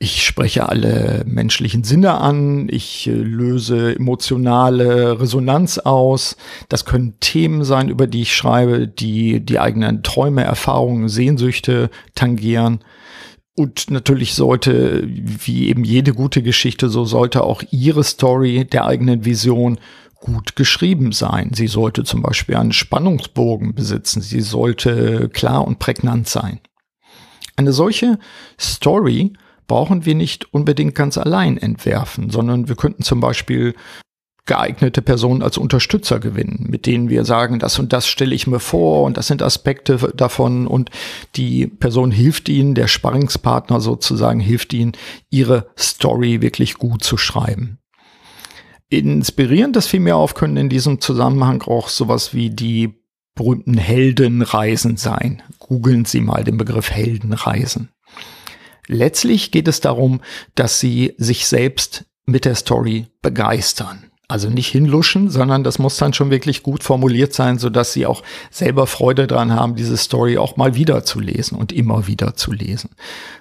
ich 0.02 0.24
spreche 0.24 0.68
alle 0.68 1.24
menschlichen 1.28 1.84
Sinne 1.84 2.16
an, 2.16 2.68
ich 2.72 3.06
äh, 3.06 3.12
löse 3.12 3.96
emotionale 3.96 5.20
Resonanz 5.20 5.78
aus. 5.78 6.38
Das 6.70 6.86
können 6.86 7.20
Themen 7.20 7.64
sein, 7.64 7.88
über 7.88 8.08
die 8.08 8.24
ich 8.24 8.36
schreibe, 8.36 8.88
die 8.88 9.46
die 9.46 9.60
eigenen 9.60 10.02
Träume, 10.02 10.44
Erfahrungen, 10.44 11.08
Sehnsüchte 11.08 11.92
tangieren. 12.16 12.80
Und 13.56 13.92
natürlich 13.92 14.34
sollte, 14.34 15.04
wie 15.08 15.70
eben 15.70 15.84
jede 15.84 16.14
gute 16.14 16.42
Geschichte, 16.42 16.90
so 16.90 17.06
sollte 17.06 17.44
auch 17.44 17.62
ihre 17.70 18.04
Story 18.04 18.66
der 18.66 18.88
eigenen 18.88 19.24
Vision 19.24 19.78
gut 20.20 20.56
geschrieben 20.56 21.12
sein. 21.12 21.52
Sie 21.54 21.68
sollte 21.68 22.04
zum 22.06 22.24
Beispiel 22.24 22.56
einen 22.56 22.74
Spannungsbogen 22.74 23.76
besitzen. 23.76 24.22
Sie 24.22 24.42
sollte 24.42 25.30
klar 25.30 25.68
und 25.68 25.78
prägnant 25.78 26.28
sein. 26.28 26.60
Eine 27.56 27.72
solche 27.72 28.18
Story 28.60 29.34
brauchen 29.72 30.06
wir 30.06 30.16
nicht 30.16 30.54
unbedingt 30.54 30.96
ganz 30.96 31.18
allein 31.18 31.56
entwerfen, 31.56 32.30
sondern 32.30 32.68
wir 32.68 32.76
könnten 32.76 33.04
zum 33.04 33.22
Beispiel 33.22 33.74
geeignete 34.46 35.02
Personen 35.02 35.42
als 35.42 35.58
Unterstützer 35.58 36.20
gewinnen, 36.20 36.66
mit 36.70 36.86
denen 36.86 37.08
wir 37.08 37.24
sagen, 37.24 37.58
das 37.58 37.80
und 37.80 37.94
das 37.94 38.06
stelle 38.06 38.36
ich 38.36 38.48
mir 38.48 38.60
vor 38.60 39.04
und 39.04 39.16
das 39.16 39.28
sind 39.28 39.42
Aspekte 39.42 40.12
davon 40.14 40.68
und 40.68 40.90
die 41.38 41.68
Person 41.68 42.12
hilft 42.12 42.50
ihnen, 42.50 42.76
der 42.76 42.90
Sparringspartner 42.90 43.80
sozusagen 43.80 44.42
hilft 44.42 44.74
ihnen, 44.74 44.92
ihre 45.30 45.70
Story 45.80 46.42
wirklich 46.42 46.74
gut 46.74 47.06
zu 47.06 47.16
schreiben. 47.16 47.78
Inspirierend, 48.90 49.78
das 49.78 49.88
fiel 49.88 50.02
mir 50.02 50.18
auf, 50.18 50.34
können 50.34 50.58
in 50.58 50.68
diesem 50.68 51.00
Zusammenhang 51.00 51.62
auch 51.62 51.88
sowas 51.88 52.34
wie 52.34 52.50
die 52.50 52.94
berühmten 53.36 53.78
Heldenreisen 53.78 54.98
sein. 54.98 55.42
Googeln 55.60 56.04
Sie 56.04 56.20
mal 56.20 56.44
den 56.44 56.58
Begriff 56.58 56.92
Heldenreisen. 56.92 57.88
Letztlich 58.88 59.52
geht 59.52 59.68
es 59.68 59.80
darum, 59.80 60.22
dass 60.56 60.80
Sie 60.80 61.14
sich 61.18 61.48
selbst 61.48 62.06
mit 62.26 62.46
der 62.46 62.56
Story 62.56 63.08
begeistern. 63.22 64.12
Also 64.32 64.50
nicht 64.50 64.70
hinluschen, 64.70 65.30
sondern 65.30 65.66
das 65.66 65.78
muss 65.78 65.98
dann 65.98 66.14
schon 66.14 66.32
wirklich 66.32 66.64
gut 66.64 66.84
formuliert 66.84 67.34
sein, 67.34 67.60
so 67.60 67.70
dass 67.70 67.92
sie 67.92 68.06
auch 68.06 68.24
selber 68.50 68.88
Freude 68.88 69.28
dran 69.28 69.54
haben, 69.54 69.76
diese 69.76 69.98
Story 69.98 70.38
auch 70.38 70.56
mal 70.56 70.74
wieder 70.74 71.04
zu 71.04 71.20
lesen 71.20 71.58
und 71.58 71.74
immer 71.74 72.08
wieder 72.08 72.34
zu 72.34 72.54
lesen. 72.54 72.92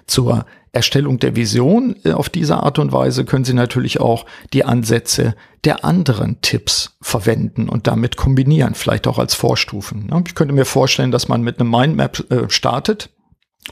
Zur 0.05 0.45
Erstellung 0.73 1.17
der 1.17 1.37
Vision 1.37 1.95
äh, 2.03 2.11
auf 2.11 2.27
diese 2.27 2.57
Art 2.57 2.77
und 2.77 2.91
Weise 2.91 3.23
können 3.23 3.45
Sie 3.45 3.53
natürlich 3.53 4.01
auch 4.01 4.25
die 4.51 4.65
Ansätze 4.65 5.35
der 5.63 5.85
anderen 5.85 6.41
Tipps 6.41 6.97
verwenden 7.01 7.69
und 7.69 7.87
damit 7.87 8.17
kombinieren, 8.17 8.73
vielleicht 8.75 9.07
auch 9.07 9.17
als 9.17 9.33
Vorstufen. 9.33 10.11
Ich 10.27 10.35
könnte 10.35 10.53
mir 10.53 10.65
vorstellen, 10.65 11.11
dass 11.11 11.29
man 11.29 11.41
mit 11.41 11.59
einem 11.61 11.69
Mindmap 11.69 12.29
äh, 12.29 12.49
startet 12.49 13.11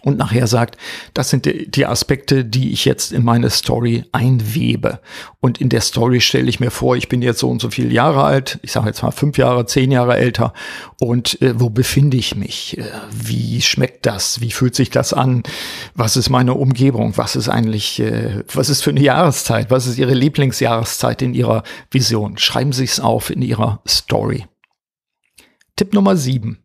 und 0.01 0.18
nachher 0.18 0.48
sagt, 0.48 0.77
das 1.13 1.29
sind 1.29 1.46
die, 1.46 1.86
Aspekte, 1.86 2.46
die 2.46 2.72
ich 2.72 2.86
jetzt 2.86 3.12
in 3.12 3.24
meine 3.24 3.50
Story 3.50 4.06
einwebe. 4.12 5.00
Und 5.39 5.60
in 5.60 5.70
der 5.70 5.82
Story 5.82 6.22
stelle 6.22 6.50
ich 6.50 6.60
mir 6.60 6.72
vor, 6.72 6.96
ich 6.96 7.10
bin 7.10 7.22
jetzt 7.22 7.39
so 7.39 7.50
und 7.50 7.62
so 7.62 7.70
viele 7.70 7.91
Jahre 7.91 8.24
alt, 8.24 8.60
ich 8.62 8.72
sage 8.72 8.88
jetzt 8.88 9.01
mal 9.01 9.12
fünf 9.12 9.38
Jahre, 9.38 9.65
zehn 9.65 9.91
Jahre 9.91 10.18
älter. 10.18 10.53
Und 11.00 11.41
äh, 11.41 11.60
wo 11.60 11.70
befinde 11.70 12.18
ich 12.18 12.36
mich? 12.36 12.77
Äh, 12.77 12.84
wie 13.12 13.62
schmeckt 13.62 14.06
das? 14.06 14.41
Wie 14.41 14.51
fühlt 14.51 14.75
sich 14.75 14.89
das 14.89 15.13
an? 15.13 15.44
Was 15.96 16.18
ist 16.18 16.29
meine 16.29 16.53
Umgebung? 16.53 17.18
Was 17.18 17.36
ist 17.36 17.50
eigentlich, 17.50 18.00
äh, 18.00 18.44
was 18.53 18.70
ist 18.70 18.84
für 18.84 18.91
eine 18.91 19.01
Jahreszeit? 19.01 19.72
Was 19.72 19.88
ist 19.88 19.98
Ihre 19.98 20.13
Lieblingsjahreszeit 20.13 21.22
in 21.22 21.34
Ihrer 21.34 21.63
Vision? 21.91 22.38
Schreiben 22.38 22.74
Sie 22.74 22.84
es 22.84 23.00
auf 23.00 23.29
in 23.29 23.41
Ihrer 23.41 23.82
Story. 23.88 24.46
Tipp 25.75 25.94
Nummer 25.94 26.18
sieben. 26.18 26.60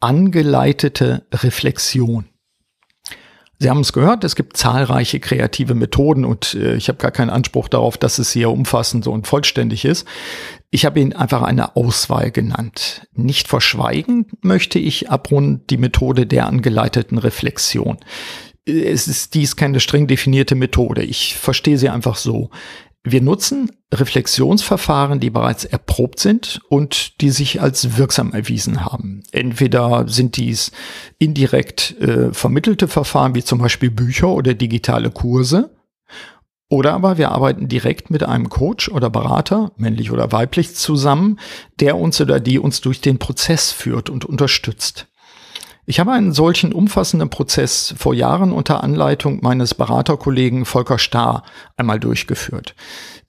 Angeleitete 0.00 1.26
Reflexion. 1.32 2.26
Sie 3.60 3.68
haben 3.68 3.80
es 3.80 3.92
gehört, 3.92 4.22
es 4.22 4.36
gibt 4.36 4.56
zahlreiche 4.56 5.18
kreative 5.18 5.74
Methoden 5.74 6.24
und 6.24 6.54
äh, 6.54 6.76
ich 6.76 6.88
habe 6.88 6.98
gar 6.98 7.10
keinen 7.10 7.30
Anspruch 7.30 7.68
darauf, 7.68 7.98
dass 7.98 8.18
es 8.18 8.30
hier 8.30 8.50
umfassend 8.50 9.08
und 9.08 9.26
vollständig 9.26 9.84
ist. 9.84 10.06
Ich 10.70 10.84
habe 10.84 11.00
Ihnen 11.00 11.12
einfach 11.12 11.42
eine 11.42 11.74
Auswahl 11.74 12.30
genannt. 12.30 13.08
Nicht 13.14 13.48
verschweigen 13.48 14.26
möchte 14.42 14.78
ich 14.78 15.10
abrund 15.10 15.70
die 15.70 15.76
Methode 15.76 16.26
der 16.26 16.46
angeleiteten 16.46 17.18
Reflexion. 17.18 17.98
Es 18.64 19.08
ist 19.08 19.34
dies 19.34 19.56
keine 19.56 19.80
streng 19.80 20.06
definierte 20.06 20.54
Methode. 20.54 21.02
Ich 21.02 21.34
verstehe 21.36 21.78
sie 21.78 21.88
einfach 21.88 22.16
so. 22.16 22.50
Wir 23.10 23.22
nutzen 23.22 23.70
Reflexionsverfahren, 23.92 25.20
die 25.20 25.30
bereits 25.30 25.64
erprobt 25.64 26.20
sind 26.20 26.60
und 26.68 27.20
die 27.20 27.30
sich 27.30 27.60
als 27.60 27.96
wirksam 27.96 28.32
erwiesen 28.32 28.84
haben. 28.84 29.22
Entweder 29.32 30.08
sind 30.08 30.36
dies 30.36 30.72
indirekt 31.18 31.98
äh, 32.00 32.32
vermittelte 32.32 32.88
Verfahren 32.88 33.34
wie 33.34 33.42
zum 33.42 33.58
Beispiel 33.58 33.90
Bücher 33.90 34.28
oder 34.28 34.54
digitale 34.54 35.10
Kurse, 35.10 35.70
oder 36.70 36.92
aber 36.92 37.16
wir 37.16 37.32
arbeiten 37.32 37.68
direkt 37.68 38.10
mit 38.10 38.22
einem 38.22 38.50
Coach 38.50 38.90
oder 38.90 39.08
Berater, 39.08 39.72
männlich 39.76 40.10
oder 40.10 40.32
weiblich, 40.32 40.74
zusammen, 40.74 41.38
der 41.80 41.96
uns 41.96 42.20
oder 42.20 42.40
die 42.40 42.58
uns 42.58 42.82
durch 42.82 43.00
den 43.00 43.18
Prozess 43.18 43.72
führt 43.72 44.10
und 44.10 44.26
unterstützt. 44.26 45.06
Ich 45.90 45.98
habe 45.98 46.12
einen 46.12 46.34
solchen 46.34 46.74
umfassenden 46.74 47.30
Prozess 47.30 47.94
vor 47.96 48.12
Jahren 48.12 48.52
unter 48.52 48.84
Anleitung 48.84 49.38
meines 49.40 49.72
Beraterkollegen 49.72 50.66
Volker 50.66 50.98
Starr 50.98 51.44
einmal 51.78 51.98
durchgeführt. 51.98 52.74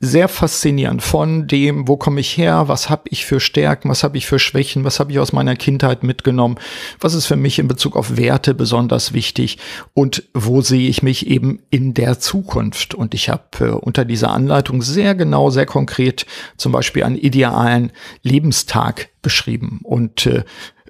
Sehr 0.02 0.28
faszinierend 0.28 1.02
von 1.02 1.48
dem, 1.48 1.88
wo 1.88 1.96
komme 1.96 2.20
ich 2.20 2.36
her, 2.36 2.68
was 2.68 2.90
habe 2.90 3.04
ich 3.12 3.26
für 3.26 3.40
Stärken, 3.40 3.90
was 3.90 4.04
habe 4.04 4.18
ich 4.18 4.28
für 4.28 4.40
Schwächen, 4.40 4.84
was 4.84 5.00
habe 5.00 5.14
ich 5.14 5.20
aus 5.20 5.32
meiner 5.32 5.56
Kindheit 5.56 6.04
mitgenommen, 6.04 6.58
was 7.00 7.14
ist 7.14 7.28
für 7.28 7.38
mich 7.38 7.60
in 7.60 7.70
Bezug 7.70 7.96
auf 7.96 8.18
Werte 8.18 8.54
besonders 8.54 9.14
wichtig 9.14 9.58
und 9.94 10.24
wo 10.34 10.60
sehe 10.60 10.90
ich 10.90 11.02
mich 11.02 11.28
eben 11.28 11.62
in 11.70 11.94
der 11.94 12.20
Zukunft. 12.20 12.94
Und 12.94 13.14
ich 13.14 13.30
habe 13.30 13.44
äh, 13.62 13.70
unter 13.70 14.04
dieser 14.04 14.32
Anleitung 14.32 14.82
sehr 14.82 15.16
genau, 15.16 15.50
sehr 15.50 15.66
konkret 15.66 16.26
zum 16.58 16.74
Beispiel 16.74 17.04
einen 17.04 17.18
idealen 17.18 17.94
Lebenstag 18.22 19.10
beschrieben 19.22 19.80
und 19.84 20.26
äh, 20.26 20.44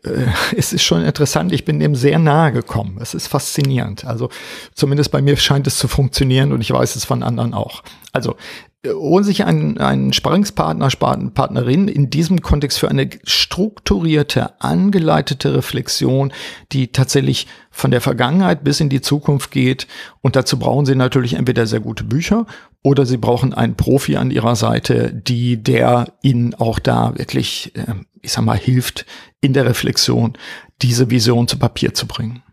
äh, 0.03 0.25
es 0.55 0.73
ist 0.73 0.83
schon 0.83 1.03
interessant, 1.03 1.51
ich 1.51 1.65
bin 1.65 1.79
dem 1.79 1.95
sehr 1.95 2.19
nahe 2.19 2.51
gekommen. 2.51 2.97
Es 3.01 3.13
ist 3.13 3.27
faszinierend. 3.27 4.05
Also 4.05 4.29
zumindest 4.73 5.11
bei 5.11 5.21
mir 5.21 5.37
scheint 5.37 5.67
es 5.67 5.77
zu 5.77 5.87
funktionieren 5.87 6.51
und 6.51 6.61
ich 6.61 6.71
weiß 6.71 6.95
es 6.95 7.05
von 7.05 7.23
anderen 7.23 7.53
auch. 7.53 7.83
Also 8.11 8.35
äh, 8.83 8.91
holen 8.91 9.23
sich 9.23 9.45
einen, 9.45 9.77
einen 9.77 10.13
Sparringspartner, 10.13 10.89
Partnerin 10.89 11.87
in 11.87 12.09
diesem 12.09 12.41
Kontext 12.41 12.79
für 12.79 12.89
eine 12.89 13.09
strukturierte, 13.23 14.61
angeleitete 14.61 15.53
Reflexion, 15.53 16.31
die 16.71 16.91
tatsächlich 16.91 17.47
von 17.71 17.91
der 17.91 18.01
Vergangenheit 18.01 18.63
bis 18.63 18.79
in 18.79 18.89
die 18.89 19.01
Zukunft 19.01 19.51
geht. 19.51 19.87
Und 20.21 20.35
dazu 20.35 20.57
brauchen 20.57 20.85
Sie 20.85 20.95
natürlich 20.95 21.33
entweder 21.33 21.67
sehr 21.67 21.81
gute 21.81 22.03
Bücher 22.03 22.45
oder 22.81 23.05
Sie 23.05 23.17
brauchen 23.17 23.53
einen 23.53 23.75
Profi 23.75 24.15
an 24.15 24.31
Ihrer 24.31 24.55
Seite, 24.55 25.13
die 25.13 25.61
der 25.61 26.13
Ihnen 26.21 26.55
auch 26.55 26.79
da 26.79 27.17
wirklich, 27.17 27.75
äh, 27.75 27.95
ich 28.21 28.31
sag 28.31 28.45
mal, 28.45 28.57
hilft, 28.57 29.05
in 29.41 29.53
der 29.53 29.65
Reflexion 29.65 30.37
diese 30.81 31.09
Vision 31.09 31.47
zu 31.47 31.57
Papier 31.57 31.93
zu 31.93 32.07
bringen. 32.07 32.43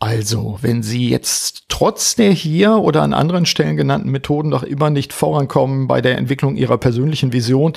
Also, 0.00 0.58
wenn 0.62 0.82
Sie 0.82 1.10
jetzt 1.10 1.64
trotz 1.68 2.16
der 2.16 2.32
hier 2.32 2.76
oder 2.76 3.02
an 3.02 3.12
anderen 3.12 3.44
Stellen 3.44 3.76
genannten 3.76 4.10
Methoden 4.10 4.48
noch 4.48 4.62
immer 4.62 4.88
nicht 4.88 5.12
vorankommen 5.12 5.86
bei 5.88 6.00
der 6.00 6.16
Entwicklung 6.16 6.56
Ihrer 6.56 6.78
persönlichen 6.78 7.34
Vision, 7.34 7.74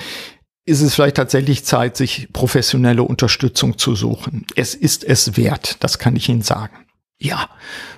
ist 0.66 0.82
es 0.82 0.96
vielleicht 0.96 1.18
tatsächlich 1.18 1.66
Zeit, 1.66 1.98
sich 1.98 2.30
professionelle 2.32 3.04
Unterstützung 3.04 3.78
zu 3.78 3.94
suchen. 3.96 4.46
Es 4.56 4.74
ist 4.74 5.04
es 5.04 5.36
wert, 5.36 5.76
das 5.82 6.00
kann 6.00 6.16
ich 6.16 6.30
Ihnen 6.30 6.42
sagen. 6.42 6.78
Ja, 7.20 7.50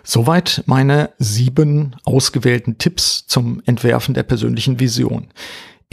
soweit 0.04 0.64
meine 0.66 1.12
sieben 1.20 1.96
ausgewählten 2.04 2.80
Tipps 2.80 3.28
zum 3.28 3.62
Entwerfen 3.66 4.16
der 4.16 4.24
persönlichen 4.24 4.80
Vision. 4.80 5.28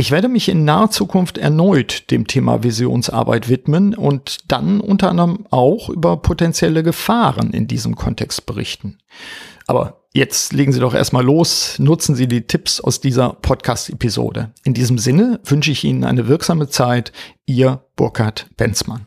Ich 0.03 0.11
werde 0.11 0.29
mich 0.29 0.49
in 0.49 0.65
naher 0.65 0.91
Zukunft 0.91 1.39
erneut 1.39 2.11
dem 2.11 2.27
Thema 2.27 2.65
Visionsarbeit 2.65 3.49
widmen 3.49 3.95
und 3.95 4.51
dann 4.51 4.81
unter 4.81 5.11
anderem 5.11 5.47
auch 5.51 5.89
über 5.91 6.17
potenzielle 6.17 6.83
Gefahren 6.83 7.53
in 7.53 7.69
diesem 7.69 7.95
Kontext 7.95 8.45
berichten. 8.45 8.99
Aber 9.69 10.03
jetzt 10.13 10.55
legen 10.55 10.73
Sie 10.73 10.81
doch 10.81 10.95
erstmal 10.95 11.25
los, 11.25 11.79
nutzen 11.79 12.17
Sie 12.17 12.27
die 12.27 12.49
Tipps 12.49 12.81
aus 12.81 13.01
dieser 13.01 13.35
Podcast-Episode. 13.35 14.51
In 14.65 14.75
diesem 14.75 14.99
Sinne 14.99 15.39
wünsche 15.45 15.71
ich 15.71 15.85
Ihnen 15.85 16.03
eine 16.03 16.27
wirksame 16.27 16.69
Zeit. 16.69 17.13
Ihr 17.47 17.85
Burkhard 17.95 18.49
Benzmann. 18.57 19.07